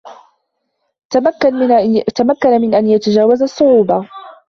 [2.39, 4.07] تمكن من أن يتجاوز الصعوبة.